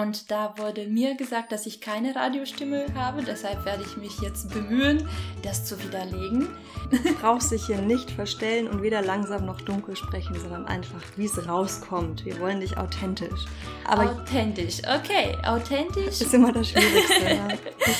[0.00, 3.22] Und da wurde mir gesagt, dass ich keine Radiostimme habe.
[3.22, 5.06] Deshalb werde ich mich jetzt bemühen,
[5.42, 6.48] das zu widerlegen.
[6.90, 11.26] Du brauchst dich hier nicht verstellen und weder langsam noch dunkel sprechen, sondern einfach, wie
[11.26, 12.24] es rauskommt.
[12.24, 13.44] Wir wollen dich authentisch.
[13.86, 15.36] Aber authentisch, okay.
[15.44, 16.20] Authentisch.
[16.20, 17.24] Ist immer das Schwierigste.
[17.28, 17.48] ja.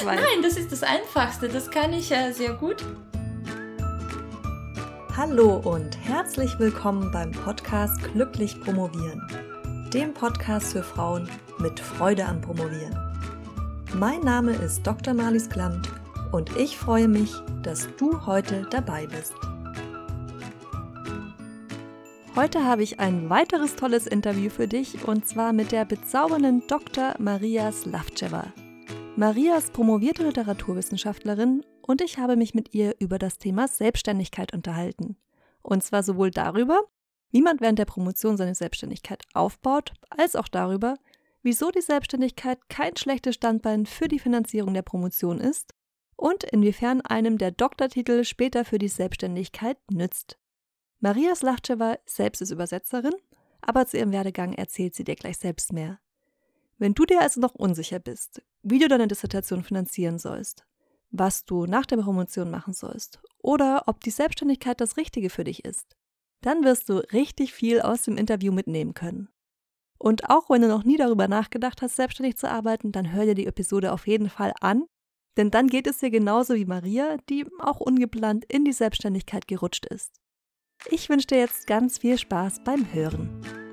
[0.06, 1.48] Nein, das ist das Einfachste.
[1.48, 2.82] Das kann ich ja sehr gut.
[5.16, 9.49] Hallo und herzlich willkommen beim Podcast Glücklich Promovieren
[9.94, 11.28] dem Podcast für Frauen
[11.58, 12.96] mit Freude am Promovieren.
[13.92, 15.14] Mein Name ist Dr.
[15.14, 15.90] Marlies Klamt
[16.30, 17.32] und ich freue mich,
[17.64, 19.34] dass du heute dabei bist.
[22.36, 27.16] Heute habe ich ein weiteres tolles Interview für dich und zwar mit der bezaubernden Dr.
[27.18, 28.44] Maria Slavceva.
[29.16, 35.16] Maria ist promovierte Literaturwissenschaftlerin und ich habe mich mit ihr über das Thema Selbstständigkeit unterhalten.
[35.62, 36.84] Und zwar sowohl darüber,
[37.30, 40.96] wie man während der Promotion seine Selbstständigkeit aufbaut, als auch darüber,
[41.42, 45.74] wieso die Selbstständigkeit kein schlechtes Standbein für die Finanzierung der Promotion ist
[46.16, 50.38] und inwiefern einem der Doktortitel später für die Selbstständigkeit nützt.
[51.00, 53.14] Maria Slachcewa selbst ist Übersetzerin,
[53.62, 55.98] aber zu ihrem Werdegang erzählt sie dir gleich selbst mehr.
[56.78, 60.64] Wenn du dir also noch unsicher bist, wie du deine Dissertation finanzieren sollst,
[61.10, 65.64] was du nach der Promotion machen sollst oder ob die Selbstständigkeit das Richtige für dich
[65.64, 65.96] ist,
[66.42, 69.28] dann wirst du richtig viel aus dem Interview mitnehmen können.
[69.98, 73.34] Und auch wenn du noch nie darüber nachgedacht hast, selbstständig zu arbeiten, dann hör dir
[73.34, 74.86] die Episode auf jeden Fall an,
[75.36, 79.86] denn dann geht es dir genauso wie Maria, die auch ungeplant in die Selbstständigkeit gerutscht
[79.86, 80.20] ist.
[80.88, 83.69] Ich wünsche dir jetzt ganz viel Spaß beim Hören.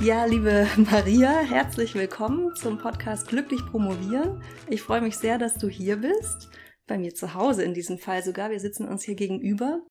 [0.00, 4.40] Ja, liebe Maria, herzlich willkommen zum Podcast Glücklich Promovieren.
[4.68, 6.50] Ich freue mich sehr, dass du hier bist.
[6.86, 8.50] Bei mir zu Hause in diesem Fall sogar.
[8.50, 9.82] Wir sitzen uns hier gegenüber.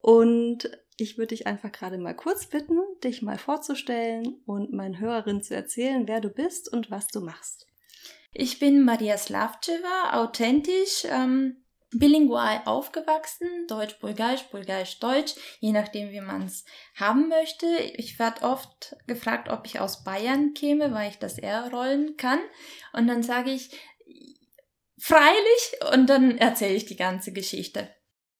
[0.00, 5.42] Und ich würde dich einfach gerade mal kurz bitten, dich mal vorzustellen und meinen Hörerinnen
[5.42, 7.66] zu erzählen, wer du bist und was du machst.
[8.34, 16.20] Ich bin Maria Slavceva, authentisch, ähm, bilingual aufgewachsen, Deutsch, Bulgarisch, Bulgarisch, Deutsch, je nachdem, wie
[16.20, 17.66] man es haben möchte.
[17.94, 22.40] Ich werde oft gefragt, ob ich aus Bayern käme, weil ich das eher rollen kann.
[22.92, 23.70] Und dann sage ich,
[24.98, 27.88] freilich, und dann erzähle ich die ganze Geschichte.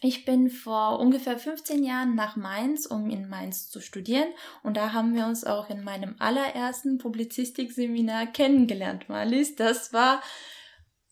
[0.01, 4.29] Ich bin vor ungefähr 15 Jahren nach Mainz, um in Mainz zu studieren.
[4.63, 9.57] Und da haben wir uns auch in meinem allerersten Publizistikseminar kennengelernt, Marlies.
[9.57, 10.23] Das war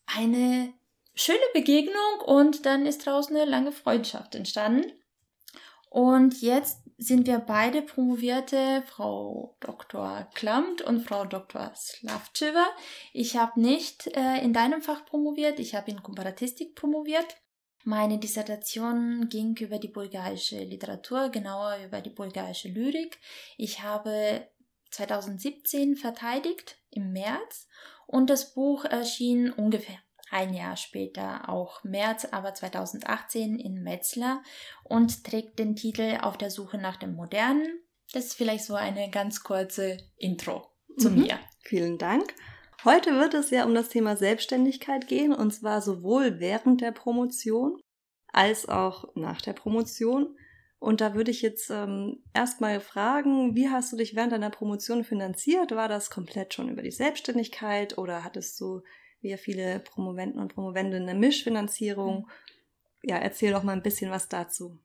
[0.05, 0.73] eine
[1.17, 4.91] schöne Begegnung und dann ist draußen eine lange Freundschaft entstanden.
[5.89, 10.27] Und jetzt sind wir beide promovierte, Frau Dr.
[10.33, 11.71] Klamt und Frau Dr.
[11.75, 12.65] Slavceva.
[13.13, 17.37] Ich habe nicht äh, in deinem Fach promoviert, ich habe in Komparatistik promoviert.
[17.83, 23.19] Meine Dissertation ging über die bulgarische Literatur, genauer über die bulgarische Lyrik.
[23.57, 24.47] Ich habe
[24.91, 27.67] 2017 verteidigt im März
[28.05, 29.99] und das Buch erschien ungefähr
[30.31, 34.41] ein Jahr später, auch März, aber 2018 in Metzler
[34.83, 37.67] und trägt den Titel Auf der Suche nach dem Modernen.
[38.13, 40.67] Das ist vielleicht so eine ganz kurze Intro
[40.97, 41.23] zu mhm.
[41.23, 41.39] mir.
[41.63, 42.33] Vielen Dank.
[42.85, 47.81] Heute wird es ja um das Thema Selbstständigkeit gehen und zwar sowohl während der Promotion
[48.31, 50.37] als auch nach der Promotion.
[50.79, 55.03] Und da würde ich jetzt ähm, erstmal fragen, wie hast du dich während deiner Promotion
[55.03, 55.71] finanziert?
[55.71, 58.83] War das komplett schon über die Selbstständigkeit oder hattest du
[59.21, 62.29] ja viele Promoventen und Promovenden eine Mischfinanzierung.
[63.03, 64.77] Ja, erzähl doch mal ein bisschen was dazu.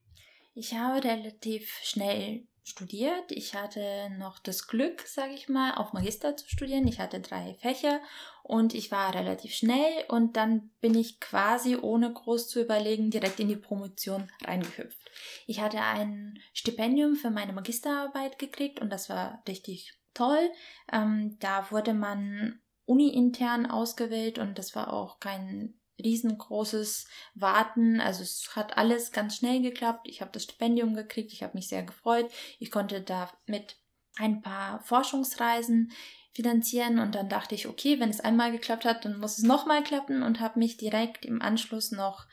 [0.55, 3.31] Ich habe relativ schnell studiert.
[3.31, 6.87] Ich hatte noch das Glück, sage ich mal, auf Magister zu studieren.
[6.87, 8.01] Ich hatte drei Fächer
[8.43, 13.41] und ich war relativ schnell und dann bin ich quasi ohne groß zu überlegen direkt
[13.41, 14.99] in die Promotion reingehüpft.
[15.47, 20.51] Ich hatte ein Stipendium für meine Magisterarbeit gekriegt und das war richtig toll.
[20.93, 22.61] Ähm, da wurde man
[22.93, 28.01] uni-intern ausgewählt und das war auch kein riesengroßes Warten.
[28.01, 30.09] Also es hat alles ganz schnell geklappt.
[30.09, 32.31] Ich habe das Stipendium gekriegt, ich habe mich sehr gefreut.
[32.59, 33.77] Ich konnte damit
[34.17, 35.93] ein paar Forschungsreisen
[36.33, 39.83] finanzieren und dann dachte ich, okay, wenn es einmal geklappt hat, dann muss es nochmal
[39.83, 42.27] klappen und habe mich direkt im Anschluss noch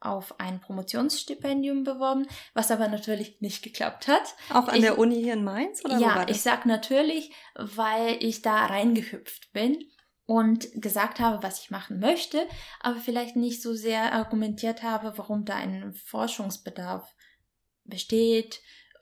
[0.00, 4.34] auf ein Promotionsstipendium beworben, was aber natürlich nicht geklappt hat.
[4.50, 5.84] Auch an ich, der Uni hier in Mainz?
[5.84, 9.78] Oder ja, ich sag natürlich, weil ich da reingehüpft bin
[10.26, 12.46] und gesagt habe, was ich machen möchte,
[12.80, 17.14] aber vielleicht nicht so sehr argumentiert habe, warum da ein Forschungsbedarf
[17.84, 18.60] besteht,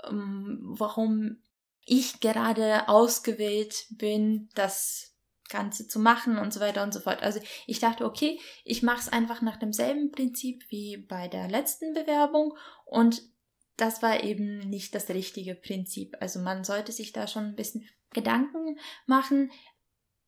[0.09, 1.43] ähm, warum
[1.85, 5.13] ich gerade ausgewählt bin, das
[5.49, 7.23] Ganze zu machen und so weiter und so fort.
[7.23, 11.93] Also ich dachte, okay, ich mache es einfach nach demselben Prinzip wie bei der letzten
[11.93, 13.23] Bewerbung und
[13.77, 16.17] das war eben nicht das richtige Prinzip.
[16.21, 19.51] Also man sollte sich da schon ein bisschen Gedanken machen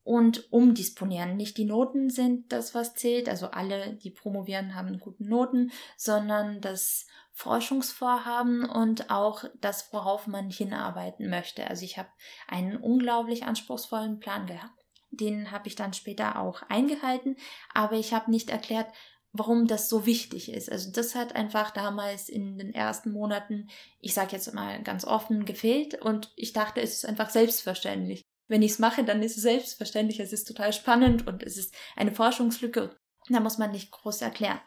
[0.05, 1.37] und umdisponieren.
[1.37, 6.61] Nicht die Noten sind das, was zählt, also alle, die promovieren, haben gute Noten, sondern
[6.61, 11.67] das Forschungsvorhaben und auch das, worauf man hinarbeiten möchte.
[11.69, 12.09] Also ich habe
[12.47, 14.79] einen unglaublich anspruchsvollen Plan gehabt.
[15.11, 17.37] Den habe ich dann später auch eingehalten,
[17.73, 18.89] aber ich habe nicht erklärt,
[19.33, 20.71] warum das so wichtig ist.
[20.71, 23.69] Also das hat einfach damals in den ersten Monaten,
[24.01, 28.23] ich sage jetzt mal ganz offen, gefehlt und ich dachte, es ist einfach selbstverständlich.
[28.49, 31.75] Wenn ich es mache, dann ist es selbstverständlich, es ist total spannend und es ist
[31.97, 32.95] eine Forschungslücke.
[33.29, 34.61] Da muss man nicht groß erklären.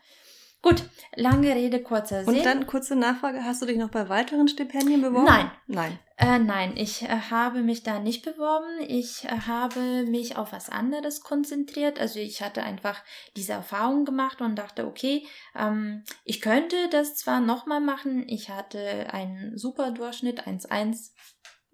[0.64, 0.84] Gut,
[1.16, 2.36] lange Rede, kurzer Sinn.
[2.36, 5.26] Und dann kurze Nachfrage, hast du dich noch bei weiteren Stipendien beworben?
[5.26, 5.52] Nein.
[5.68, 6.00] Nein.
[6.20, 8.82] Äh, nein, ich äh, habe mich da nicht beworben.
[8.88, 12.00] Ich äh, habe mich auf was anderes konzentriert.
[12.00, 13.04] Also ich hatte einfach
[13.36, 18.28] diese Erfahrung gemacht und dachte, okay, ähm, ich könnte das zwar nochmal machen.
[18.28, 21.12] Ich hatte einen super Durchschnitt, 1,1.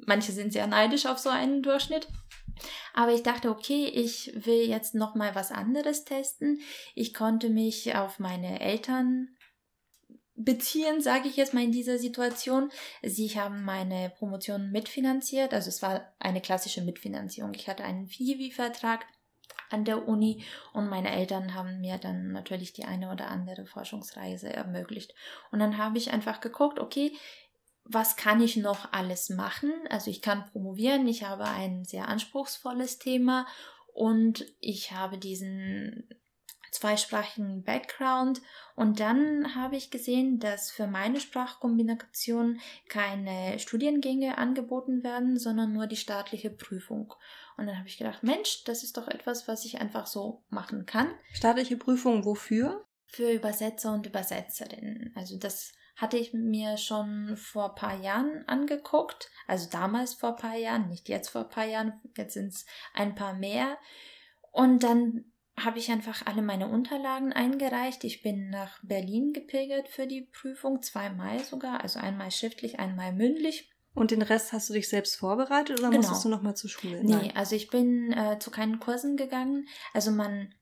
[0.06, 2.08] Manche sind sehr neidisch auf so einen Durchschnitt.
[2.94, 6.62] Aber ich dachte, okay, ich will jetzt noch mal was anderes testen.
[6.96, 9.36] Ich konnte mich auf meine Eltern
[10.36, 12.72] beziehen, sage ich jetzt mal in dieser Situation.
[13.02, 17.54] Sie haben meine Promotion mitfinanziert, also es war eine klassische Mitfinanzierung.
[17.54, 19.06] Ich hatte einen Fivi-Vertrag
[19.70, 24.52] an der Uni und meine Eltern haben mir dann natürlich die eine oder andere Forschungsreise
[24.52, 25.14] ermöglicht.
[25.52, 27.16] Und dann habe ich einfach geguckt, okay,
[27.86, 29.72] was kann ich noch alles machen?
[29.90, 33.46] Also ich kann promovieren, ich habe ein sehr anspruchsvolles Thema
[33.94, 36.08] und ich habe diesen
[36.72, 38.42] zweisprachigen Background
[38.76, 42.60] und dann habe ich gesehen, dass für meine Sprachkombination
[42.90, 47.14] keine Studiengänge angeboten werden, sondern nur die staatliche Prüfung.
[47.58, 50.88] Und dann habe ich gedacht, Mensch, das ist doch etwas, was ich einfach so machen
[50.88, 51.12] kann.
[51.34, 52.86] Staatliche Prüfung wofür?
[53.06, 55.14] Für Übersetzer und Übersetzerinnen.
[55.16, 59.30] Also das hatte ich mir schon vor ein paar Jahren angeguckt.
[59.48, 62.66] Also damals vor ein paar Jahren, nicht jetzt vor ein paar Jahren, jetzt sind es
[62.94, 63.78] ein paar mehr.
[64.52, 65.26] Und dann
[65.60, 68.04] habe ich einfach alle meine Unterlagen eingereicht.
[68.04, 73.70] Ich bin nach Berlin gepilgert für die Prüfung, zweimal sogar, also einmal schriftlich, einmal mündlich.
[73.94, 75.98] Und den Rest hast du dich selbst vorbereitet oder Genau.
[76.02, 77.04] musstest du nochmal zur Schule?
[77.04, 79.68] Nee, also ich bin äh, zu keinen Kursen gegangen.
[79.94, 80.56] Also man,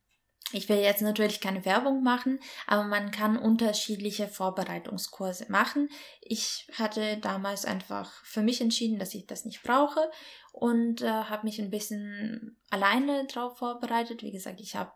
[0.53, 5.89] ich will jetzt natürlich keine Werbung machen, aber man kann unterschiedliche Vorbereitungskurse machen.
[6.21, 10.11] Ich hatte damals einfach für mich entschieden, dass ich das nicht brauche
[10.51, 14.23] und äh, habe mich ein bisschen alleine drauf vorbereitet.
[14.23, 14.91] Wie gesagt, ich habe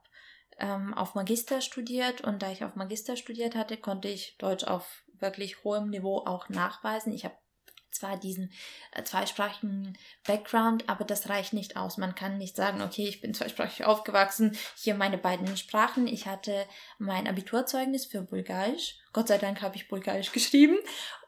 [0.59, 5.03] ähm, auf Magister studiert und da ich auf Magister studiert hatte, konnte ich Deutsch auf
[5.19, 7.13] wirklich hohem Niveau auch nachweisen.
[7.13, 7.35] Ich habe
[7.95, 8.51] zwar diesen
[8.91, 11.97] äh, zweisprachigen Background, aber das reicht nicht aus.
[11.97, 16.07] Man kann nicht sagen, okay, ich bin zweisprachig aufgewachsen, hier meine beiden Sprachen.
[16.07, 16.65] Ich hatte
[16.97, 18.97] mein Abiturzeugnis für Bulgarisch.
[19.13, 20.77] Gott sei Dank habe ich Bulgarisch geschrieben.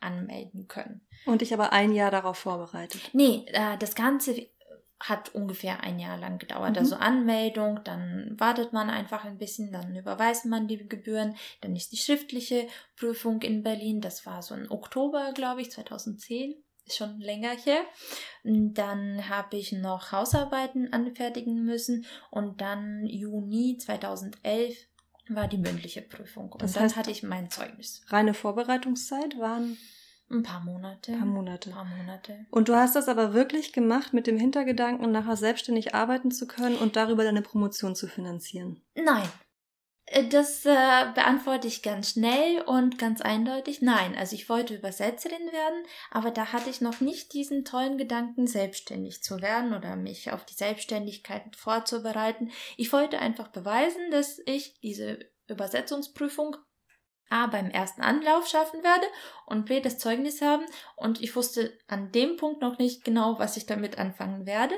[0.00, 1.02] anmelden können.
[1.26, 3.00] Und dich aber ein Jahr darauf vorbereitet.
[3.12, 4.48] Nee, äh, das Ganze
[5.00, 6.72] hat ungefähr ein Jahr lang gedauert.
[6.72, 6.78] Mhm.
[6.78, 11.92] Also Anmeldung, dann wartet man einfach ein bisschen, dann überweist man die Gebühren, dann ist
[11.92, 14.00] die schriftliche Prüfung in Berlin.
[14.00, 16.54] Das war so im Oktober, glaube ich, 2010.
[16.86, 17.82] Ist schon länger her.
[18.42, 24.76] Dann habe ich noch Hausarbeiten anfertigen müssen und dann Juni 2011
[25.34, 26.52] war die mündliche Prüfung.
[26.52, 28.02] Und Das dann heißt- hatte ich mein Zeugnis.
[28.08, 29.76] Reine Vorbereitungszeit waren
[30.30, 31.12] Ein paar Monate.
[31.12, 31.70] ein paar Monate.
[31.70, 32.46] Ein paar Monate.
[32.50, 36.76] Und du hast das aber wirklich gemacht mit dem Hintergedanken, nachher selbstständig arbeiten zu können
[36.76, 38.80] und darüber deine Promotion zu finanzieren.
[38.94, 39.28] Nein.
[40.10, 43.80] Äh, Das äh, beantworte ich ganz schnell und ganz eindeutig.
[43.80, 48.46] Nein, also ich wollte Übersetzerin werden, aber da hatte ich noch nicht diesen tollen Gedanken,
[48.46, 52.50] selbstständig zu werden oder mich auf die Selbstständigkeit vorzubereiten.
[52.76, 56.56] Ich wollte einfach beweisen, dass ich diese Übersetzungsprüfung
[57.30, 59.06] A beim ersten Anlauf schaffen werde
[59.46, 63.56] und B das Zeugnis haben und ich wusste an dem Punkt noch nicht genau, was
[63.56, 64.74] ich damit anfangen werde.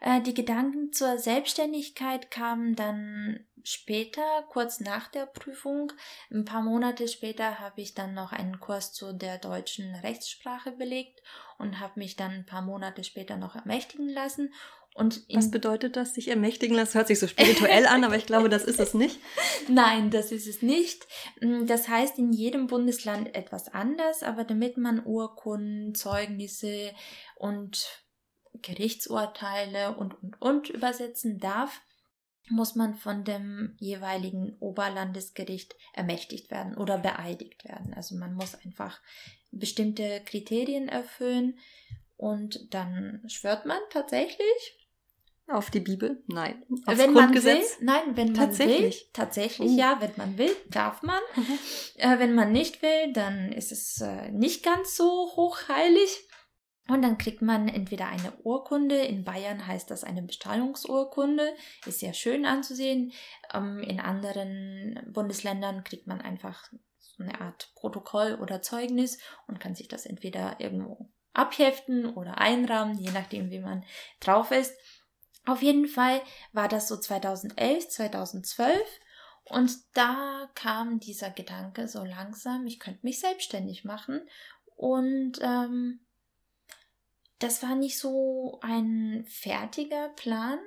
[0.00, 5.92] Äh, die Gedanken zur Selbstständigkeit kamen dann später, kurz nach der Prüfung.
[6.30, 11.22] Ein paar Monate später habe ich dann noch einen Kurs zu der deutschen Rechtssprache belegt
[11.58, 14.52] und habe mich dann ein paar Monate später noch ermächtigen lassen.
[14.94, 16.94] Und Was bedeutet das, sich ermächtigen lassen?
[16.94, 19.18] Hört sich so spirituell an, aber ich glaube, das ist es nicht.
[19.68, 21.06] Nein, das ist es nicht.
[21.40, 26.92] Mm, das heißt in jedem Bundesland etwas anders, aber damit man Urkunden, Zeugnisse
[27.36, 28.04] und
[28.60, 31.80] Gerichtsurteile und, und, und übersetzen darf,
[32.50, 37.94] muss man von dem jeweiligen Oberlandesgericht ermächtigt werden oder beeidigt werden.
[37.94, 39.00] Also man muss einfach
[39.52, 41.58] bestimmte Kriterien erfüllen
[42.16, 44.81] und dann schwört man tatsächlich
[45.48, 46.22] auf die Bibel?
[46.26, 46.64] Nein.
[46.86, 47.78] Aufs wenn Grundgesetz?
[47.80, 49.00] man will, nein, wenn man tatsächlich.
[49.00, 49.78] will, tatsächlich uh.
[49.78, 51.20] ja, wenn man will, darf man.
[51.36, 51.58] Mhm.
[51.96, 56.28] Äh, wenn man nicht will, dann ist es äh, nicht ganz so hochheilig.
[56.88, 61.54] Und dann kriegt man entweder eine Urkunde, in Bayern heißt das eine Bestrahlungsurkunde,
[61.86, 63.12] ist sehr schön anzusehen.
[63.54, 69.74] Ähm, in anderen Bundesländern kriegt man einfach so eine Art Protokoll oder Zeugnis und kann
[69.74, 73.84] sich das entweder irgendwo abheften oder einrahmen, je nachdem, wie man
[74.20, 74.76] drauf ist.
[75.44, 76.20] Auf jeden Fall
[76.52, 78.80] war das so 2011, 2012
[79.44, 84.20] und da kam dieser Gedanke so langsam, ich könnte mich selbstständig machen
[84.76, 86.00] und ähm,
[87.40, 90.60] das war nicht so ein fertiger Plan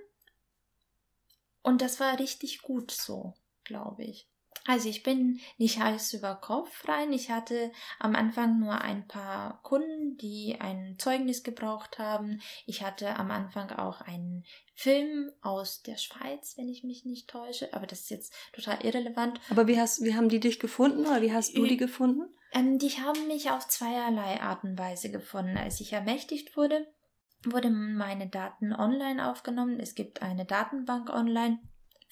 [1.62, 4.28] und das war richtig gut so, glaube ich.
[4.68, 7.14] Also ich bin nicht heiß über Kopf rein.
[7.14, 12.42] Ich hatte am Anfang nur ein paar Kunden, die ein Zeugnis gebraucht haben.
[12.66, 14.44] Ich hatte am Anfang auch einen
[14.74, 17.74] Film aus der Schweiz, wenn ich mich nicht täusche.
[17.74, 19.40] Aber das ist jetzt total irrelevant.
[19.52, 22.24] Aber wie, hast, wie haben die dich gefunden oder wie hast du die gefunden?
[22.52, 25.58] Ähm, die haben mich auf zweierlei Art und Weise gefunden.
[25.58, 26.88] Als ich ermächtigt wurde,
[27.44, 29.80] wurden meine Daten online aufgenommen.
[29.80, 31.60] Es gibt eine Datenbank online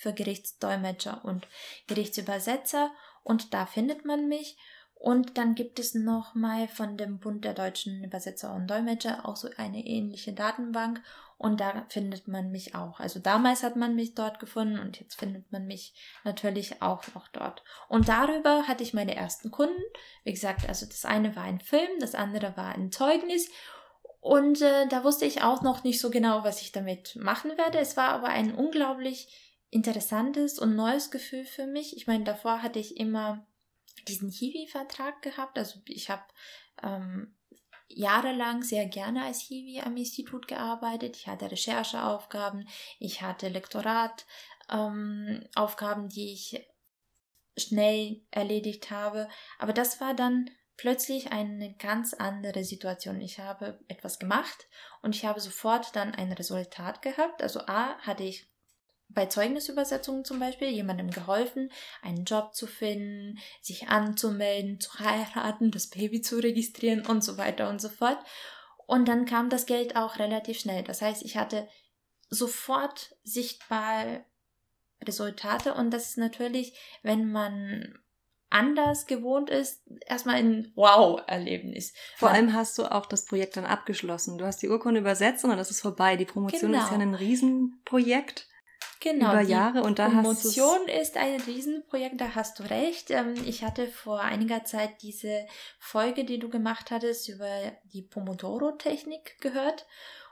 [0.03, 1.47] für Gerichtsdolmetscher und
[1.87, 2.91] Gerichtsübersetzer
[3.23, 4.57] und da findet man mich.
[4.95, 9.49] Und dann gibt es nochmal von dem Bund der deutschen Übersetzer und Dolmetscher auch so
[9.57, 11.01] eine ähnliche Datenbank
[11.37, 13.01] und da findet man mich auch.
[13.01, 15.93] Also damals hat man mich dort gefunden und jetzt findet man mich
[16.23, 17.65] natürlich auch noch dort.
[17.89, 19.81] Und darüber hatte ich meine ersten Kunden.
[20.23, 23.49] Wie gesagt, also das eine war ein Film, das andere war ein Zeugnis
[24.21, 27.79] und äh, da wusste ich auch noch nicht so genau, was ich damit machen werde.
[27.79, 31.97] Es war aber ein unglaublich interessantes und neues Gefühl für mich.
[31.97, 33.45] Ich meine, davor hatte ich immer
[34.07, 35.57] diesen Hiwi-Vertrag gehabt.
[35.57, 36.23] Also ich habe
[36.81, 37.35] ähm,
[37.87, 41.17] jahrelang sehr gerne als Hiwi am Institut gearbeitet.
[41.17, 42.67] Ich hatte Rechercheaufgaben,
[42.99, 46.65] ich hatte Lektorataufgaben, ähm, die ich
[47.57, 49.27] schnell erledigt habe.
[49.59, 53.21] Aber das war dann plötzlich eine ganz andere Situation.
[53.21, 54.67] Ich habe etwas gemacht
[55.01, 57.43] und ich habe sofort dann ein Resultat gehabt.
[57.43, 58.52] Also A hatte ich
[59.13, 65.87] bei Zeugnisübersetzungen zum Beispiel jemandem geholfen, einen Job zu finden, sich anzumelden, zu heiraten, das
[65.87, 68.17] Baby zu registrieren und so weiter und so fort.
[68.85, 70.83] Und dann kam das Geld auch relativ schnell.
[70.83, 71.67] Das heißt, ich hatte
[72.29, 74.25] sofort sichtbar
[75.03, 77.99] Resultate und das ist natürlich, wenn man
[78.53, 81.93] anders gewohnt ist, erstmal ein Wow-Erlebnis.
[82.17, 84.37] Vor allem hast du auch das Projekt dann abgeschlossen.
[84.37, 86.17] Du hast die Urkunde übersetzt und dann ist es vorbei.
[86.17, 86.83] Die Promotion genau.
[86.83, 88.47] ist ja ein Riesenprojekt.
[89.03, 93.11] Genau, über Jahre und da Emotion ist ein Riesenprojekt, da hast du recht.
[93.11, 95.45] Ähm, ich hatte vor einiger Zeit diese
[95.77, 99.85] Folge, die du gemacht hattest, über die Pomodoro-Technik gehört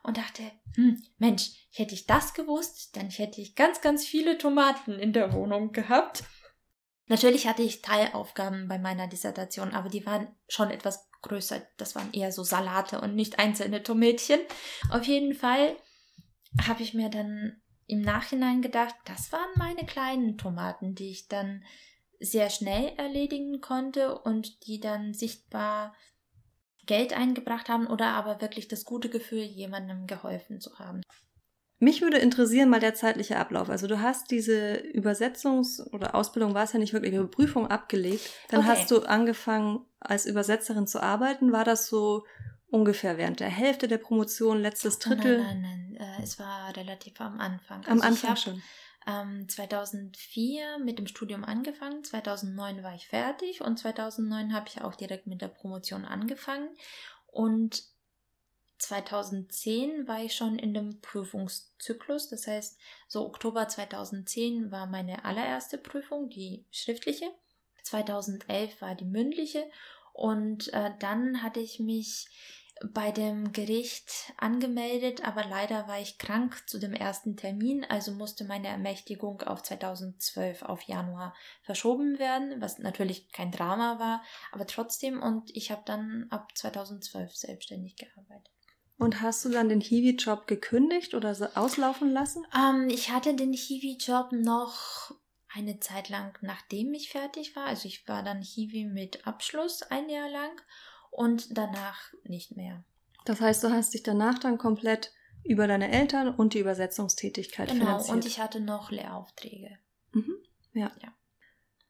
[0.03, 0.43] und dachte,
[0.75, 5.33] hm, Mensch, hätte ich das gewusst, dann hätte ich ganz, ganz viele Tomaten in der
[5.33, 6.23] Wohnung gehabt.
[7.07, 11.61] Natürlich hatte ich Teilaufgaben bei meiner Dissertation, aber die waren schon etwas größer.
[11.75, 14.39] Das waren eher so Salate und nicht einzelne Tomätchen.
[14.91, 15.75] Auf jeden Fall
[16.65, 17.61] habe ich mir dann
[17.91, 21.63] im Nachhinein gedacht, das waren meine kleinen Tomaten, die ich dann
[22.19, 25.93] sehr schnell erledigen konnte und die dann sichtbar
[26.85, 31.01] Geld eingebracht haben oder aber wirklich das gute Gefühl, jemandem geholfen zu haben.
[31.79, 33.69] Mich würde interessieren mal der zeitliche Ablauf.
[33.69, 38.29] Also du hast diese Übersetzungs- oder Ausbildung war es ja nicht wirklich, Prüfung abgelegt.
[38.49, 38.69] Dann okay.
[38.69, 41.51] hast du angefangen als Übersetzerin zu arbeiten.
[41.51, 42.23] War das so
[42.69, 45.39] ungefähr während der Hälfte der Promotion, letztes Drittel?
[45.39, 45.90] Nein, nein, nein.
[46.01, 47.85] Äh, es war relativ am Anfang.
[47.85, 48.63] Also am Anfang schon.
[49.07, 54.93] Ähm, 2004 mit dem Studium angefangen, 2009 war ich fertig und 2009 habe ich auch
[54.93, 56.69] direkt mit der Promotion angefangen
[57.25, 57.83] und
[58.77, 65.79] 2010 war ich schon in dem Prüfungszyklus, das heißt, so Oktober 2010 war meine allererste
[65.79, 67.31] Prüfung, die schriftliche.
[67.83, 69.65] 2011 war die mündliche
[70.13, 72.27] und äh, dann hatte ich mich
[72.93, 78.43] bei dem Gericht angemeldet, aber leider war ich krank zu dem ersten Termin, also musste
[78.45, 85.21] meine Ermächtigung auf 2012 auf Januar verschoben werden, was natürlich kein Drama war, aber trotzdem
[85.21, 88.49] und ich habe dann ab 2012 selbstständig gearbeitet.
[88.97, 92.45] Und hast du dann den Hiwi-Job gekündigt oder so auslaufen lassen?
[92.55, 95.11] Ähm, ich hatte den Hiwi-Job noch
[95.53, 97.65] eine Zeit lang, nachdem ich fertig war.
[97.65, 100.61] Also ich war dann Hiwi mit Abschluss ein Jahr lang
[101.11, 102.83] und danach nicht mehr.
[103.25, 105.13] Das heißt, du hast dich danach dann komplett
[105.43, 108.15] über deine Eltern und die Übersetzungstätigkeit genau, finanziert.
[108.15, 109.77] und ich hatte noch Lehraufträge.
[110.13, 110.35] Mhm.
[110.73, 110.91] Ja.
[111.01, 111.13] ja.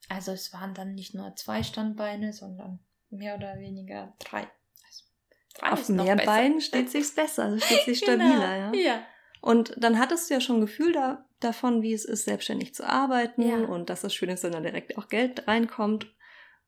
[0.09, 4.47] Also es waren dann nicht nur zwei Standbeine, sondern mehr oder weniger drei.
[4.85, 5.03] Also
[5.55, 8.77] drei Auf mehr Beinen steht sich's besser, also steht sich genau, stabiler, genau.
[8.77, 8.93] ja.
[8.93, 9.05] ja.
[9.41, 12.87] Und dann hattest du ja schon ein Gefühl da, davon, wie es ist, selbstständig zu
[12.87, 13.57] arbeiten ja.
[13.57, 16.07] und dass das schön ist, wenn da direkt auch Geld reinkommt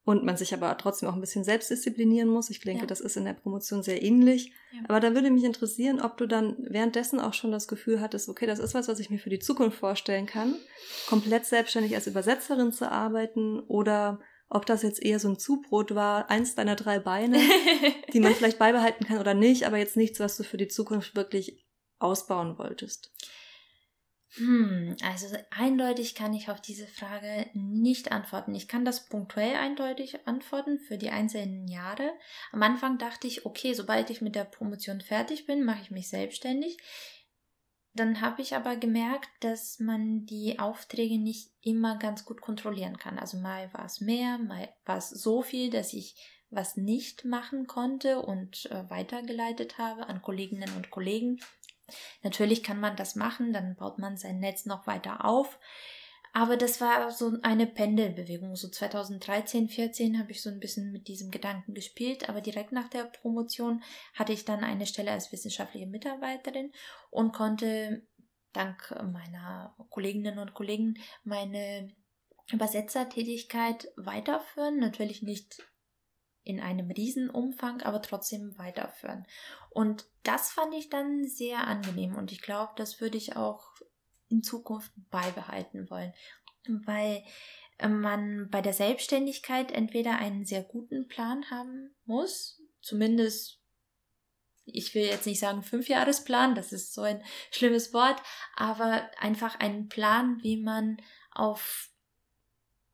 [0.05, 2.49] und man sich aber trotzdem auch ein bisschen selbst disziplinieren muss.
[2.49, 2.87] Ich denke, ja.
[2.87, 4.51] das ist in der Promotion sehr ähnlich.
[4.73, 4.81] Ja.
[4.89, 8.45] Aber da würde mich interessieren, ob du dann währenddessen auch schon das Gefühl hattest, okay,
[8.45, 10.55] das ist was, was ich mir für die Zukunft vorstellen kann,
[11.07, 14.19] komplett selbstständig als Übersetzerin zu arbeiten oder
[14.49, 17.39] ob das jetzt eher so ein Zubrot war, eins deiner drei Beine,
[18.13, 21.15] die man vielleicht beibehalten kann oder nicht, aber jetzt nichts, was du für die Zukunft
[21.15, 21.65] wirklich
[21.99, 23.11] ausbauen wolltest.
[24.35, 28.55] Hm, also eindeutig kann ich auf diese Frage nicht antworten.
[28.55, 32.11] Ich kann das punktuell eindeutig antworten für die einzelnen Jahre.
[32.51, 36.09] Am Anfang dachte ich, okay, sobald ich mit der Promotion fertig bin, mache ich mich
[36.09, 36.77] selbstständig.
[37.95, 43.19] Dann habe ich aber gemerkt, dass man die Aufträge nicht immer ganz gut kontrollieren kann.
[43.19, 46.15] Also mal war es mehr, mal war es so viel, dass ich
[46.49, 51.39] was nicht machen konnte und äh, weitergeleitet habe an Kolleginnen und Kollegen.
[52.21, 55.59] Natürlich kann man das machen, dann baut man sein Netz noch weiter auf.
[56.35, 58.55] Aber das war so eine Pendelbewegung.
[58.55, 62.89] So 2013, 14 habe ich so ein bisschen mit diesem Gedanken gespielt, aber direkt nach
[62.89, 63.83] der Promotion
[64.15, 66.71] hatte ich dann eine Stelle als wissenschaftliche Mitarbeiterin
[67.11, 68.07] und konnte
[68.51, 71.93] dank meiner Kolleginnen und Kollegen meine
[72.51, 74.79] Übersetzertätigkeit weiterführen.
[74.79, 75.63] Natürlich nicht
[76.43, 79.25] in einem Riesenumfang, aber trotzdem weiterführen.
[79.69, 83.65] Und das fand ich dann sehr angenehm und ich glaube, das würde ich auch
[84.29, 86.13] in Zukunft beibehalten wollen,
[86.85, 87.23] weil
[87.77, 93.59] äh, man bei der Selbstständigkeit entweder einen sehr guten Plan haben muss, zumindest
[94.65, 97.21] ich will jetzt nicht sagen Fünfjahresplan, das ist so ein
[97.51, 98.21] schlimmes Wort,
[98.55, 101.89] aber einfach einen Plan, wie man auf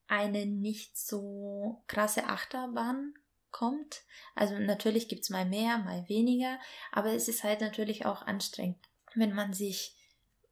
[0.08, 3.14] eine nicht so krasse Achterbahn
[3.52, 4.04] kommt.
[4.36, 6.60] Also natürlich gibt's mal mehr, mal weniger,
[6.92, 8.78] aber es ist halt natürlich auch anstrengend,
[9.16, 9.96] wenn man sich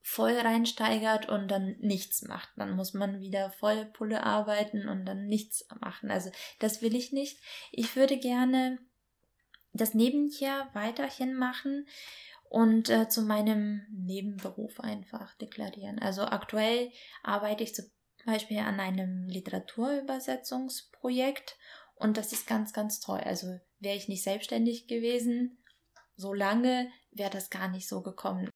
[0.01, 2.49] voll reinsteigert und dann nichts macht.
[2.55, 6.09] Dann muss man wieder voll Pulle arbeiten und dann nichts machen.
[6.09, 7.37] Also das will ich nicht.
[7.71, 8.79] Ich würde gerne
[9.73, 11.85] das Nebenjahr weiterhin machen
[12.49, 15.99] und äh, zu meinem Nebenberuf einfach deklarieren.
[15.99, 16.91] Also aktuell
[17.23, 17.85] arbeite ich zum
[18.25, 21.57] Beispiel an einem Literaturübersetzungsprojekt
[21.99, 23.19] und das ist ganz, ganz toll.
[23.19, 25.57] Also wäre ich nicht selbstständig gewesen,
[26.15, 28.49] so lange, wäre das gar nicht so gekommen.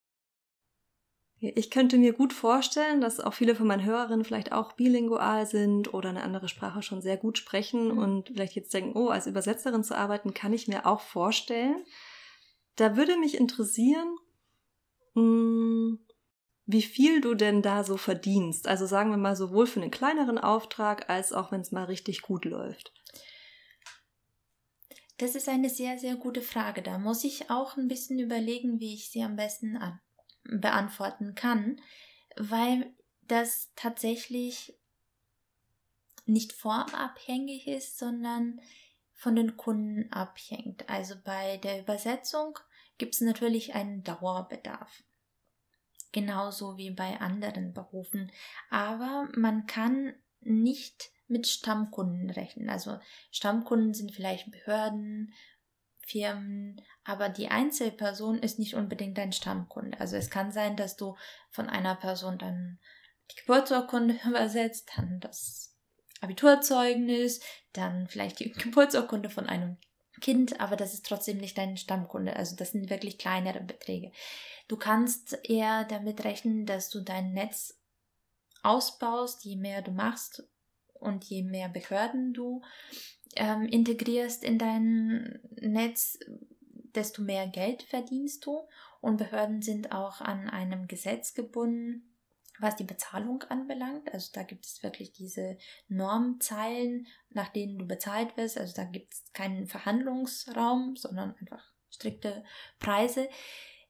[1.43, 5.91] Ich könnte mir gut vorstellen, dass auch viele von meinen Hörerinnen vielleicht auch bilingual sind
[5.91, 7.97] oder eine andere Sprache schon sehr gut sprechen mhm.
[7.97, 11.83] und vielleicht jetzt denken, oh, als Übersetzerin zu arbeiten, kann ich mir auch vorstellen.
[12.75, 14.15] Da würde mich interessieren,
[15.15, 15.99] hm,
[16.67, 18.67] wie viel du denn da so verdienst.
[18.67, 22.21] Also sagen wir mal sowohl für einen kleineren Auftrag als auch wenn es mal richtig
[22.21, 22.93] gut läuft.
[25.21, 26.81] Das ist eine sehr, sehr gute Frage.
[26.81, 29.99] Da muss ich auch ein bisschen überlegen, wie ich sie am besten an
[30.45, 31.79] beantworten kann,
[32.35, 32.91] weil
[33.27, 34.75] das tatsächlich
[36.25, 38.61] nicht formabhängig ist, sondern
[39.13, 40.89] von den Kunden abhängt.
[40.89, 42.57] Also bei der Übersetzung
[42.97, 45.03] gibt es natürlich einen Dauerbedarf.
[46.11, 48.31] Genauso wie bei anderen Berufen.
[48.71, 52.69] Aber man kann nicht mit Stammkunden rechnen.
[52.69, 52.99] Also
[53.31, 55.33] Stammkunden sind vielleicht Behörden,
[55.99, 59.99] Firmen, aber die Einzelperson ist nicht unbedingt dein Stammkunde.
[59.99, 61.15] Also es kann sein, dass du
[61.49, 62.79] von einer Person dann
[63.31, 65.75] die Geburtsurkunde übersetzt, dann das
[66.19, 67.41] Abiturzeugnis,
[67.73, 69.77] dann vielleicht die Geburtsurkunde von einem
[70.19, 72.35] Kind, aber das ist trotzdem nicht dein Stammkunde.
[72.35, 74.11] Also das sind wirklich kleinere Beträge.
[74.67, 77.79] Du kannst eher damit rechnen, dass du dein Netz
[78.61, 80.47] ausbaust, je mehr du machst,
[81.01, 82.61] und je mehr Behörden du
[83.35, 86.19] ähm, integrierst in dein Netz,
[86.95, 88.61] desto mehr Geld verdienst du.
[88.99, 92.15] Und Behörden sind auch an einem Gesetz gebunden,
[92.59, 94.13] was die Bezahlung anbelangt.
[94.13, 98.57] Also da gibt es wirklich diese Normzeilen, nach denen du bezahlt wirst.
[98.57, 102.43] Also da gibt es keinen Verhandlungsraum, sondern einfach strikte
[102.79, 103.27] Preise.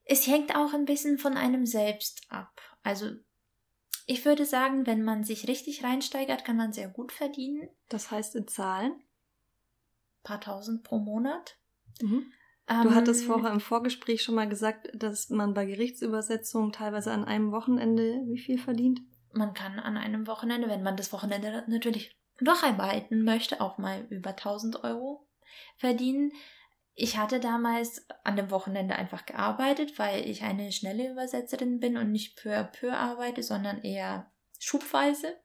[0.06, 2.62] Es hängt auch ein bisschen von einem selbst ab.
[2.84, 3.12] Also
[4.12, 7.70] ich würde sagen, wenn man sich richtig reinsteigert, kann man sehr gut verdienen.
[7.88, 8.92] Das heißt in Zahlen?
[8.92, 11.58] Ein paar tausend pro Monat.
[12.02, 12.32] Mhm.
[12.68, 17.24] Du ähm, hattest vorher im Vorgespräch schon mal gesagt, dass man bei Gerichtsübersetzungen teilweise an
[17.24, 19.02] einem Wochenende wie viel verdient?
[19.34, 24.32] Man kann an einem Wochenende, wenn man das Wochenende natürlich durcharbeiten möchte, auch mal über
[24.32, 25.26] 1000 Euro
[25.78, 26.34] verdienen.
[26.94, 32.12] Ich hatte damals an dem Wochenende einfach gearbeitet, weil ich eine schnelle Übersetzerin bin und
[32.12, 35.36] nicht peu à peu arbeite, sondern eher schubweise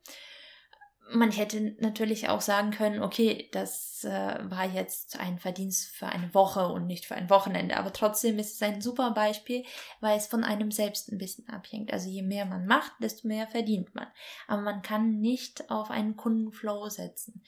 [1.13, 6.33] man hätte natürlich auch sagen können, okay, das äh, war jetzt ein Verdienst für eine
[6.35, 7.77] Woche und nicht für ein Wochenende.
[7.77, 9.65] Aber trotzdem ist es ein super Beispiel,
[10.01, 11.93] weil es von einem selbst ein bisschen abhängt.
[11.93, 14.09] Also je mehr man macht, desto mehr verdient man.
[14.49, 17.45] Aber man kann nicht auf einen Kundenflow setzen.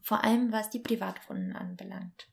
[0.00, 2.29] Vor allem was die Privatkunden anbelangt.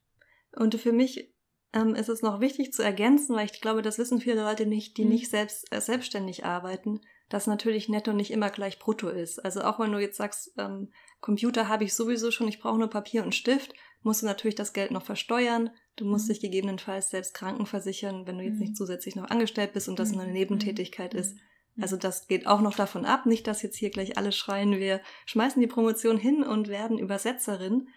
[0.55, 1.33] Und für mich
[1.73, 4.97] ähm, ist es noch wichtig zu ergänzen, weil ich glaube, das wissen viele Leute nicht,
[4.97, 5.11] die mhm.
[5.11, 9.43] nicht selbst äh, selbstständig arbeiten dass natürlich netto nicht immer gleich brutto ist.
[9.43, 12.89] Also auch wenn du jetzt sagst, ähm, Computer habe ich sowieso schon, ich brauche nur
[12.89, 15.71] Papier und Stift, musst du natürlich das Geld noch versteuern.
[15.97, 16.33] Du musst mhm.
[16.33, 18.61] dich gegebenenfalls selbst krankenversichern, wenn du jetzt mhm.
[18.61, 20.21] nicht zusätzlich noch angestellt bist und das mhm.
[20.21, 21.33] eine Nebentätigkeit ist.
[21.33, 21.41] Mhm.
[21.75, 21.83] Mhm.
[21.83, 25.01] Also das geht auch noch davon ab, nicht, dass jetzt hier gleich alle schreien, wir
[25.25, 27.89] schmeißen die Promotion hin und werden Übersetzerin.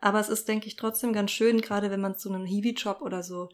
[0.00, 3.22] Aber es ist, denke ich, trotzdem ganz schön, gerade wenn man zu einem Hiwi-Job oder
[3.22, 3.48] so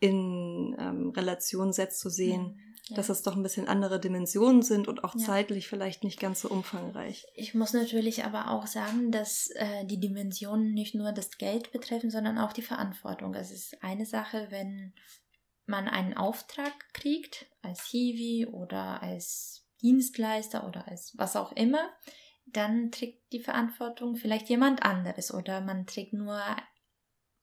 [0.00, 2.96] in ähm, Relation setzt, zu sehen, ja.
[2.96, 5.24] dass es doch ein bisschen andere Dimensionen sind und auch ja.
[5.24, 7.26] zeitlich vielleicht nicht ganz so umfangreich.
[7.34, 12.10] Ich muss natürlich aber auch sagen, dass äh, die Dimensionen nicht nur das Geld betreffen,
[12.10, 13.34] sondern auch die Verantwortung.
[13.34, 14.94] Es ist eine Sache, wenn
[15.66, 21.90] man einen Auftrag kriegt als Hiwi oder als Dienstleister oder als was auch immer,
[22.52, 26.40] dann trägt die Verantwortung vielleicht jemand anderes oder man trägt nur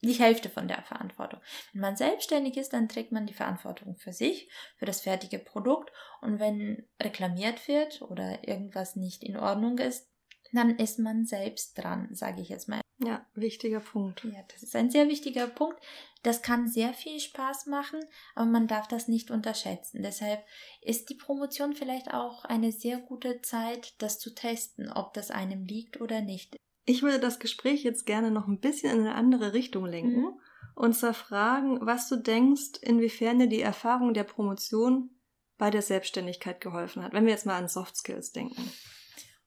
[0.02, 1.41] die Hälfte von der Verantwortung.
[1.74, 5.91] Wenn man selbstständig ist, dann trägt man die Verantwortung für sich, für das fertige Produkt
[6.22, 10.10] und wenn reklamiert wird oder irgendwas nicht in Ordnung ist,
[10.54, 12.82] dann ist man selbst dran, sage ich jetzt mal.
[13.00, 14.24] Ja, wichtiger Punkt.
[14.24, 15.80] Ja, das ist ein sehr wichtiger Punkt.
[16.28, 18.02] Das kann sehr viel Spaß machen,
[18.36, 20.04] aber man darf das nicht unterschätzen.
[20.04, 20.44] Deshalb
[20.82, 25.63] ist die Promotion vielleicht auch eine sehr gute Zeit, das zu testen, ob das einem
[25.63, 26.58] liegt oder nicht.
[26.84, 30.40] Ich würde das Gespräch jetzt gerne noch ein bisschen in eine andere Richtung lenken mhm.
[30.76, 35.12] und zwar fragen, was du denkst, inwiefern dir die Erfahrung der Promotion
[35.58, 38.70] bei der Selbstständigkeit geholfen hat, wenn wir jetzt mal an Soft Skills denken.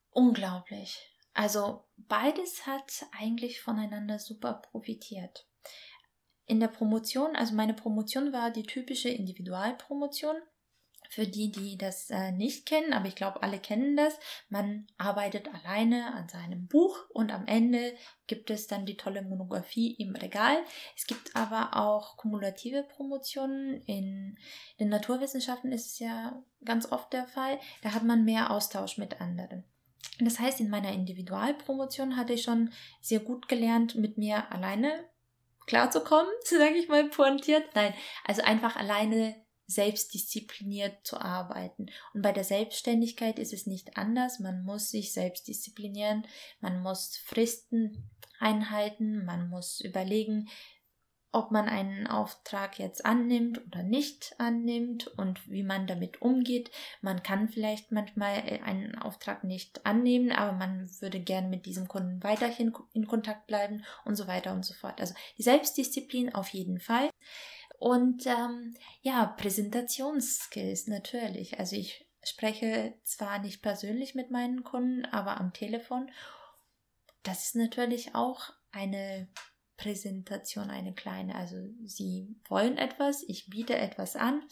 [0.09, 0.97] Unglaublich.
[1.35, 5.47] Also beides hat eigentlich voneinander super profitiert.
[6.51, 10.35] In der Promotion, also meine Promotion war die typische Individualpromotion.
[11.09, 14.19] Für die, die das äh, nicht kennen, aber ich glaube, alle kennen das.
[14.49, 17.95] Man arbeitet alleine an seinem Buch und am Ende
[18.27, 20.57] gibt es dann die tolle Monographie im Regal.
[20.97, 23.81] Es gibt aber auch kumulative Promotionen.
[23.83, 24.37] In
[24.77, 27.59] den Naturwissenschaften ist es ja ganz oft der Fall.
[27.81, 29.63] Da hat man mehr Austausch mit anderen.
[30.19, 35.09] Das heißt, in meiner Individualpromotion hatte ich schon sehr gut gelernt, mit mir alleine
[35.67, 37.63] klarzukommen, sage ich mal pointiert.
[37.75, 37.93] Nein,
[38.25, 39.35] also einfach alleine
[39.67, 41.87] selbstdiszipliniert zu arbeiten.
[42.13, 44.39] Und bei der Selbstständigkeit ist es nicht anders.
[44.39, 46.27] Man muss sich selbst disziplinieren,
[46.59, 50.49] man muss Fristen einhalten, man muss überlegen,
[51.33, 56.71] ob man einen Auftrag jetzt annimmt oder nicht annimmt und wie man damit umgeht.
[57.01, 62.21] Man kann vielleicht manchmal einen Auftrag nicht annehmen, aber man würde gerne mit diesem Kunden
[62.21, 64.99] weiterhin in Kontakt bleiben und so weiter und so fort.
[64.99, 67.09] Also die Selbstdisziplin auf jeden Fall.
[67.79, 71.59] Und ähm, ja, Präsentationsskills natürlich.
[71.59, 76.11] Also ich spreche zwar nicht persönlich mit meinen Kunden, aber am Telefon.
[77.23, 79.27] Das ist natürlich auch eine
[79.81, 81.35] Präsentation, eine kleine.
[81.35, 84.43] Also sie wollen etwas, ich biete etwas an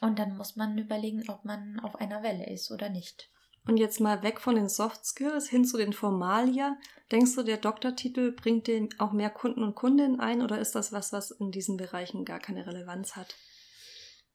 [0.00, 3.30] und dann muss man überlegen, ob man auf einer Welle ist oder nicht.
[3.66, 6.76] Und jetzt mal weg von den Soft Skills hin zu den Formalia.
[7.12, 10.90] Denkst du, der Doktortitel bringt den auch mehr Kunden und Kundinnen ein oder ist das
[10.90, 13.36] was, was in diesen Bereichen gar keine Relevanz hat?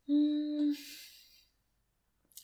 [0.05, 0.75] Hm.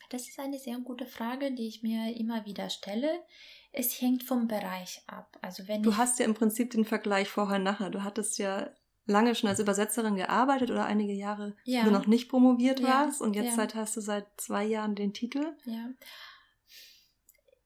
[0.10, 3.24] Das ist eine sehr gute Frage, die ich mir immer wieder stelle.
[3.72, 5.38] Es hängt vom Bereich ab.
[5.42, 7.90] Also wenn du hast ja im Prinzip den Vergleich vorher nachher.
[7.90, 8.70] Du hattest ja
[9.06, 11.84] lange schon als Übersetzerin gearbeitet oder einige Jahre, ja.
[11.84, 13.56] du noch nicht promoviert warst und jetzt ja.
[13.56, 15.56] seit, hast du seit zwei Jahren den Titel.
[15.66, 15.90] Ja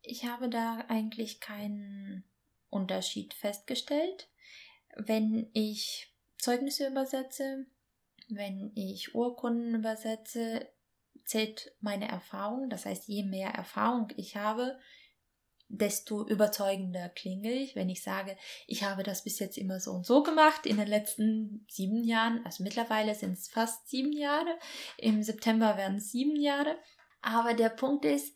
[0.04, 2.24] ich habe da eigentlich keinen
[2.70, 4.30] Unterschied festgestellt.
[4.96, 7.66] Wenn ich Zeugnisse übersetze,
[8.30, 10.70] wenn ich Urkunden übersetze,
[11.26, 12.70] zählt meine Erfahrung.
[12.70, 14.78] Das heißt, je mehr Erfahrung ich habe,
[15.78, 20.06] desto überzeugender klinge ich, wenn ich sage, ich habe das bis jetzt immer so und
[20.06, 22.46] so gemacht in den letzten sieben Jahren.
[22.46, 24.58] Also mittlerweile sind es fast sieben Jahre.
[24.98, 26.78] Im September werden es sieben Jahre.
[27.22, 28.34] Aber der Punkt ist,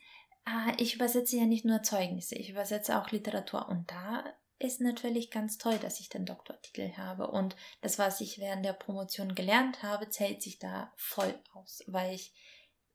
[0.49, 4.23] Ah, ich übersetze ja nicht nur Zeugnisse, ich übersetze auch Literatur und da
[4.59, 7.27] ist natürlich ganz toll, dass ich den Doktortitel habe.
[7.27, 12.15] Und das, was ich während der Promotion gelernt habe, zählt sich da voll aus, weil
[12.15, 12.33] ich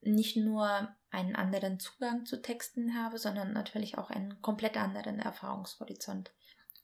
[0.00, 6.32] nicht nur einen anderen Zugang zu Texten habe, sondern natürlich auch einen komplett anderen Erfahrungshorizont.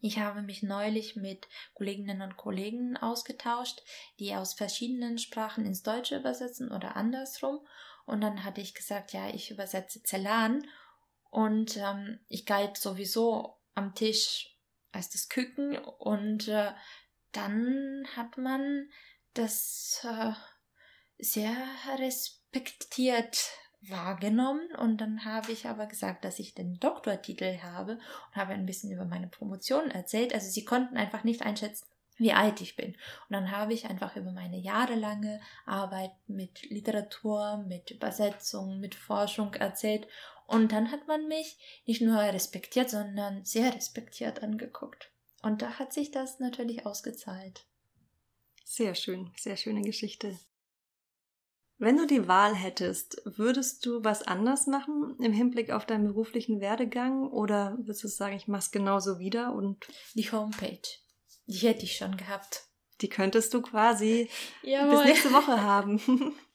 [0.01, 3.83] Ich habe mich neulich mit Kolleginnen und Kollegen ausgetauscht,
[4.21, 7.67] die aus verschiedenen Sprachen ins Deutsche übersetzen oder andersrum.
[8.07, 10.64] Und dann hatte ich gesagt, ja, ich übersetze Zellan.
[11.31, 14.57] Und ähm, ich galt sowieso am Tisch
[14.93, 15.77] als das Küken.
[15.79, 16.73] Und äh,
[17.33, 18.88] dann hat man
[19.35, 20.33] das äh,
[21.19, 21.57] sehr
[21.99, 28.53] respektiert wahrgenommen und dann habe ich aber gesagt, dass ich den Doktortitel habe und habe
[28.53, 30.35] ein bisschen über meine Promotion erzählt.
[30.35, 31.87] Also sie konnten einfach nicht einschätzen,
[32.17, 32.95] wie alt ich bin.
[32.95, 39.55] Und dann habe ich einfach über meine jahrelange Arbeit mit Literatur, mit Übersetzung, mit Forschung
[39.55, 40.09] erzählt.
[40.47, 45.12] Und dann hat man mich nicht nur respektiert, sondern sehr respektiert angeguckt.
[45.43, 47.64] Und da hat sich das natürlich ausgezahlt.
[48.64, 50.37] Sehr schön, sehr schöne Geschichte.
[51.79, 56.61] Wenn du die Wahl hättest, würdest du was anders machen im Hinblick auf deinen beruflichen
[56.61, 60.83] Werdegang oder würdest du sagen, ich mach's genauso wieder und die Homepage,
[61.47, 62.64] die hätte ich schon gehabt.
[63.01, 64.29] Die könntest du quasi
[64.62, 66.01] bis nächste Woche haben.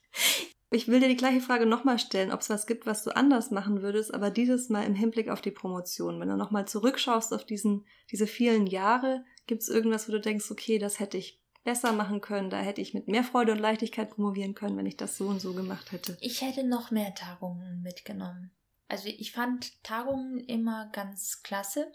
[0.74, 3.52] Ich will dir die gleiche Frage nochmal stellen, ob es was gibt, was du anders
[3.52, 6.20] machen würdest, aber dieses Mal im Hinblick auf die Promotion.
[6.20, 10.50] Wenn du nochmal zurückschaust auf diesen, diese vielen Jahre, gibt es irgendwas, wo du denkst,
[10.50, 12.50] okay, das hätte ich besser machen können.
[12.50, 15.40] Da hätte ich mit mehr Freude und Leichtigkeit promovieren können, wenn ich das so und
[15.40, 16.18] so gemacht hätte.
[16.22, 18.52] Ich hätte noch mehr Tagungen mitgenommen.
[18.88, 21.92] Also ich fand Tagungen immer ganz klasse.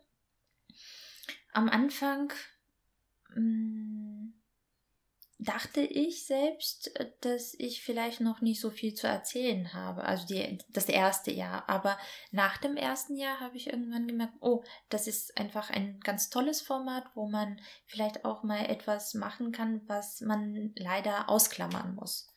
[1.52, 2.33] Am Anfang
[3.35, 3.67] mm,
[5.38, 10.05] dachte ich selbst, äh, dass ich vielleicht noch nicht so viel zu erzählen habe.
[10.05, 11.68] Also die, das erste Jahr.
[11.68, 11.98] Aber
[12.31, 16.61] nach dem ersten Jahr habe ich irgendwann gemerkt, oh, das ist einfach ein ganz tolles
[16.61, 22.29] Format, wo man vielleicht auch mal etwas machen kann, was man leider ausklammern muss.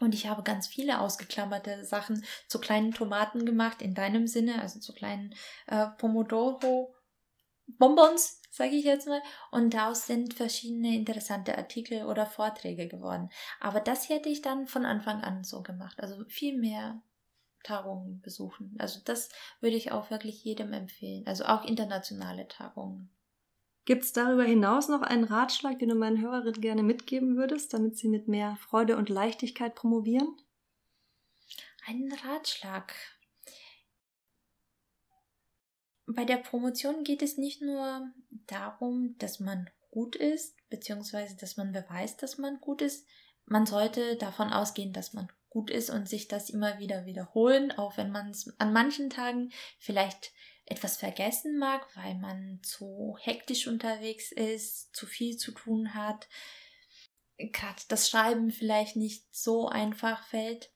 [0.00, 4.80] Und ich habe ganz viele ausgeklammerte Sachen zu kleinen Tomaten gemacht, in deinem Sinne, also
[4.80, 5.34] zu kleinen
[5.66, 6.94] äh, Pomodoro
[7.66, 9.22] Bonbons, sage ich jetzt mal.
[9.50, 13.30] Und daraus sind verschiedene interessante Artikel oder Vorträge geworden.
[13.60, 16.00] Aber das hätte ich dann von Anfang an so gemacht.
[16.00, 17.02] Also viel mehr
[17.62, 18.76] Tagungen besuchen.
[18.78, 21.26] Also das würde ich auch wirklich jedem empfehlen.
[21.26, 23.10] Also auch internationale Tagungen.
[23.86, 27.98] Gibt es darüber hinaus noch einen Ratschlag, den du meinen Hörerinnen gerne mitgeben würdest, damit
[27.98, 30.36] sie mit mehr Freude und Leichtigkeit promovieren?
[31.86, 32.94] Einen Ratschlag.
[36.14, 38.12] Bei der Promotion geht es nicht nur
[38.46, 43.06] darum, dass man gut ist, beziehungsweise dass man beweist, dass man gut ist.
[43.46, 47.96] Man sollte davon ausgehen, dass man gut ist und sich das immer wieder wiederholen, auch
[47.96, 50.32] wenn man es an manchen Tagen vielleicht
[50.66, 56.28] etwas vergessen mag, weil man zu hektisch unterwegs ist, zu viel zu tun hat,
[57.36, 60.70] gerade das Schreiben vielleicht nicht so einfach fällt.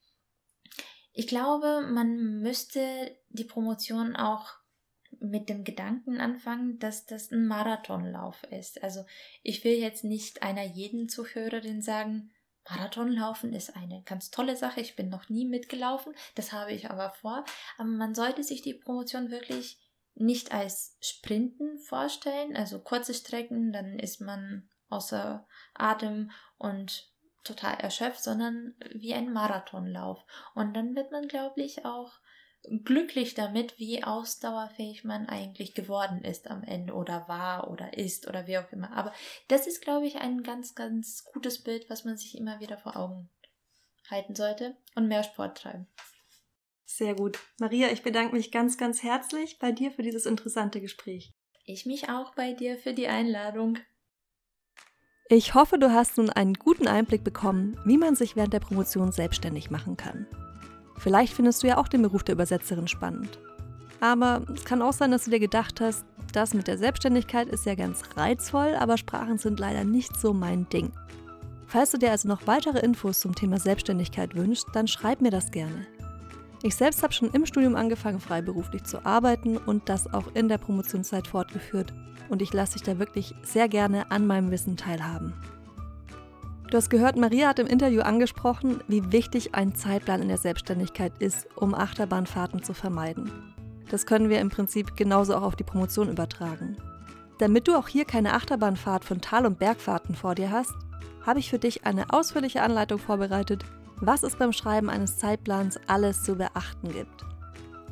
[1.11, 4.58] Ich glaube, man müsste die Promotion auch
[5.19, 8.83] mit dem Gedanken anfangen, dass das ein Marathonlauf ist.
[8.83, 9.05] Also
[9.43, 12.31] ich will jetzt nicht einer jeden Zuhörerin sagen,
[12.69, 14.81] Marathonlaufen ist eine ganz tolle Sache.
[14.81, 17.43] Ich bin noch nie mitgelaufen, das habe ich aber vor.
[17.77, 19.79] Aber man sollte sich die Promotion wirklich
[20.15, 27.09] nicht als Sprinten vorstellen, also kurze Strecken, dann ist man außer Atem und
[27.43, 30.23] total erschöpft, sondern wie ein Marathonlauf.
[30.55, 32.19] Und dann wird man, glaube ich, auch
[32.83, 38.47] glücklich damit, wie ausdauerfähig man eigentlich geworden ist am Ende oder war oder ist oder
[38.47, 38.91] wie auch immer.
[38.93, 39.13] Aber
[39.47, 42.97] das ist, glaube ich, ein ganz, ganz gutes Bild, was man sich immer wieder vor
[42.97, 43.29] Augen
[44.09, 45.87] halten sollte und mehr Sport treiben.
[46.85, 47.37] Sehr gut.
[47.59, 51.33] Maria, ich bedanke mich ganz, ganz herzlich bei dir für dieses interessante Gespräch.
[51.65, 53.77] Ich mich auch bei dir für die Einladung.
[55.29, 59.11] Ich hoffe, du hast nun einen guten Einblick bekommen, wie man sich während der Promotion
[59.11, 60.25] selbstständig machen kann.
[60.99, 63.39] Vielleicht findest du ja auch den Beruf der Übersetzerin spannend.
[64.01, 67.65] Aber es kann auch sein, dass du dir gedacht hast, das mit der Selbstständigkeit ist
[67.65, 70.91] ja ganz reizvoll, aber Sprachen sind leider nicht so mein Ding.
[71.67, 75.51] Falls du dir also noch weitere Infos zum Thema Selbstständigkeit wünschst, dann schreib mir das
[75.51, 75.87] gerne.
[76.61, 80.57] Ich selbst habe schon im Studium angefangen, freiberuflich zu arbeiten und das auch in der
[80.57, 81.93] Promotionszeit fortgeführt.
[82.27, 85.33] Und ich lasse dich da wirklich sehr gerne an meinem Wissen teilhaben.
[86.69, 91.13] Du hast gehört, Maria hat im Interview angesprochen, wie wichtig ein Zeitplan in der Selbstständigkeit
[91.17, 93.31] ist, um Achterbahnfahrten zu vermeiden.
[93.89, 96.77] Das können wir im Prinzip genauso auch auf die Promotion übertragen.
[97.39, 100.75] Damit du auch hier keine Achterbahnfahrt von Tal- und Bergfahrten vor dir hast,
[101.25, 106.21] habe ich für dich eine ausführliche Anleitung vorbereitet, was es beim Schreiben eines Zeitplans alles
[106.21, 107.25] zu beachten gibt.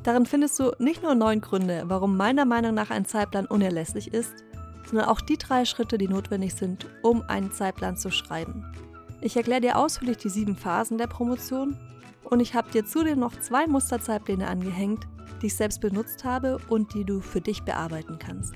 [0.03, 4.35] Darin findest du nicht nur neun Gründe, warum meiner Meinung nach ein Zeitplan unerlässlich ist,
[4.88, 8.65] sondern auch die drei Schritte, die notwendig sind, um einen Zeitplan zu schreiben.
[9.21, 11.78] Ich erkläre dir ausführlich die sieben Phasen der Promotion
[12.23, 15.08] und ich habe dir zudem noch zwei Musterzeitpläne angehängt,
[15.41, 18.54] die ich selbst benutzt habe und die du für dich bearbeiten kannst.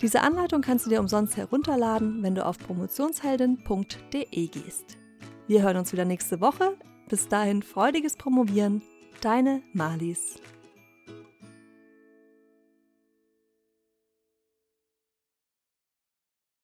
[0.00, 4.98] Diese Anleitung kannst du dir umsonst herunterladen, wenn du auf promotionsheldin.de gehst.
[5.46, 6.76] Wir hören uns wieder nächste Woche.
[7.08, 8.82] Bis dahin freudiges Promovieren.
[9.20, 10.36] Deine Marlies.